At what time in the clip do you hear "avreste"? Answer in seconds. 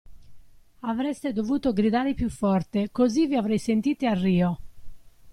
0.81-1.31